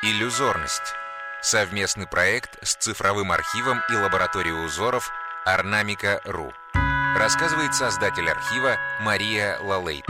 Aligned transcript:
Иллюзорность. 0.00 0.94
Совместный 1.42 2.06
проект 2.06 2.64
с 2.64 2.76
цифровым 2.76 3.32
архивом 3.32 3.80
и 3.90 3.96
лабораторией 3.96 4.64
узоров 4.64 5.10
Орнамика.ру. 5.44 6.52
Рассказывает 7.18 7.74
создатель 7.74 8.30
архива 8.30 8.76
Мария 9.02 9.58
Лалейт. 9.60 10.04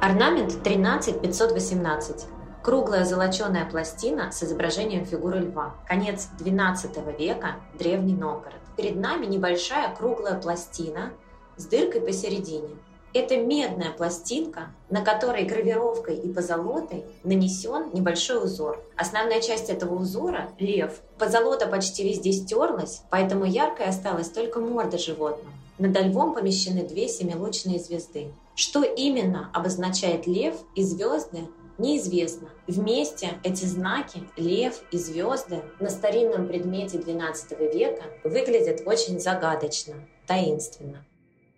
Орнамент 0.00 0.62
13518. 0.62 2.28
Круглая 2.62 3.04
золоченая 3.04 3.64
пластина 3.68 4.30
с 4.30 4.44
изображением 4.44 5.04
фигуры 5.04 5.40
льва. 5.40 5.74
Конец 5.88 6.28
XII 6.38 7.18
века, 7.18 7.56
Древний 7.80 8.14
Новгород. 8.14 8.60
Перед 8.76 8.94
нами 8.94 9.26
небольшая 9.26 9.92
круглая 9.96 10.40
пластина 10.40 11.10
с 11.56 11.66
дыркой 11.66 12.02
посередине. 12.02 12.76
Это 13.12 13.36
медная 13.36 13.90
пластинка, 13.90 14.72
на 14.88 15.04
которой 15.04 15.44
гравировкой 15.44 16.16
и 16.16 16.32
позолотой 16.32 17.04
нанесен 17.24 17.90
небольшой 17.92 18.44
узор. 18.44 18.80
Основная 18.96 19.40
часть 19.40 19.68
этого 19.68 19.94
узора– 19.94 20.50
лев. 20.60 21.00
Позолота 21.18 21.66
почти 21.66 22.08
везде 22.08 22.30
стерлась, 22.30 23.02
поэтому 23.10 23.44
яркой 23.44 23.86
осталась 23.86 24.28
только 24.28 24.60
морда 24.60 24.96
животного. 24.96 25.52
Над 25.78 26.00
львом 26.00 26.34
помещены 26.34 26.86
две 26.86 27.08
семилучные 27.08 27.80
звезды. 27.80 28.32
Что 28.54 28.82
именно 28.84 29.50
обозначает 29.54 30.28
лев 30.28 30.54
и 30.76 30.82
звезды, 30.84 31.48
неизвестно. 31.78 32.50
Вместе 32.68 33.30
эти 33.42 33.64
знаки, 33.64 34.22
лев 34.36 34.82
и 34.92 34.98
звезды, 34.98 35.62
на 35.80 35.90
старинном 35.90 36.46
предмете 36.46 36.98
XII 36.98 37.74
века 37.74 38.04
выглядят 38.22 38.82
очень 38.86 39.18
загадочно, 39.18 39.94
таинственно. 40.28 41.04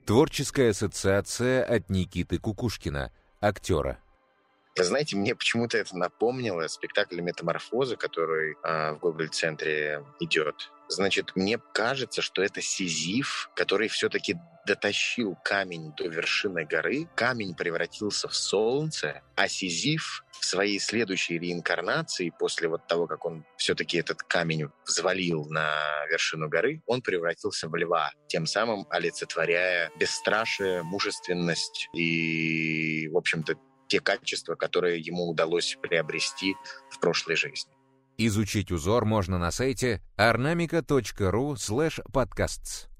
Творческая 0.04 0.70
ассоциация 0.70 1.62
от 1.62 1.88
Никиты 1.88 2.38
Кукушкина, 2.38 3.12
актера. 3.40 4.01
Знаете, 4.76 5.16
мне 5.16 5.34
почему-то 5.34 5.76
это 5.76 5.96
напомнило 5.96 6.66
спектакль 6.66 7.20
«Метаморфоза», 7.20 7.96
который 7.96 8.56
э, 8.62 8.92
в 8.92 9.00
Гоголь-центре 9.00 10.02
идет. 10.20 10.70
Значит, 10.88 11.32
мне 11.36 11.58
кажется, 11.72 12.22
что 12.22 12.42
это 12.42 12.60
Сизиф, 12.62 13.50
который 13.54 13.88
все-таки 13.88 14.36
дотащил 14.66 15.36
камень 15.44 15.92
до 15.96 16.06
вершины 16.08 16.64
горы. 16.64 17.08
Камень 17.16 17.54
превратился 17.54 18.28
в 18.28 18.34
солнце, 18.34 19.22
а 19.34 19.48
Сизиф 19.48 20.24
в 20.30 20.44
своей 20.44 20.78
следующей 20.78 21.38
реинкарнации, 21.38 22.32
после 22.38 22.68
вот 22.68 22.86
того, 22.86 23.06
как 23.06 23.24
он 23.24 23.44
все-таки 23.56 23.98
этот 23.98 24.22
камень 24.22 24.68
взвалил 24.86 25.46
на 25.46 26.06
вершину 26.10 26.48
горы, 26.48 26.82
он 26.86 27.00
превратился 27.02 27.68
в 27.68 27.76
льва, 27.76 28.12
тем 28.26 28.46
самым 28.46 28.86
олицетворяя 28.90 29.90
бесстрашие, 29.98 30.82
мужественность 30.82 31.88
и, 31.94 33.08
в 33.08 33.16
общем-то, 33.16 33.56
те 33.92 34.00
качества, 34.00 34.54
которые 34.54 35.00
ему 35.00 35.28
удалось 35.28 35.76
приобрести 35.82 36.54
в 36.88 36.98
прошлой 36.98 37.36
жизни. 37.36 37.70
Изучить 38.16 38.72
узор 38.72 39.04
можно 39.04 39.38
на 39.38 39.50
сайте 39.50 40.00
ornamica.ru 40.16 41.56
podcasts. 42.10 42.91